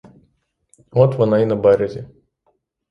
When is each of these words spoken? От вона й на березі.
От 0.91 1.15
вона 1.15 1.39
й 1.39 1.45
на 1.45 1.55
березі. 1.55 2.07